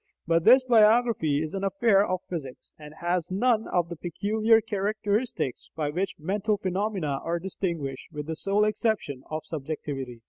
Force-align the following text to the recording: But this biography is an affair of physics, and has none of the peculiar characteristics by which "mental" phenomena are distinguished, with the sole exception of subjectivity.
But 0.25 0.45
this 0.45 0.63
biography 0.63 1.43
is 1.43 1.53
an 1.53 1.63
affair 1.63 2.03
of 2.03 2.21
physics, 2.27 2.73
and 2.79 2.91
has 3.01 3.29
none 3.29 3.67
of 3.67 3.87
the 3.87 3.95
peculiar 3.95 4.59
characteristics 4.59 5.69
by 5.75 5.91
which 5.91 6.15
"mental" 6.17 6.57
phenomena 6.57 7.19
are 7.23 7.37
distinguished, 7.37 8.11
with 8.11 8.25
the 8.25 8.35
sole 8.35 8.65
exception 8.65 9.21
of 9.29 9.45
subjectivity. 9.45 10.19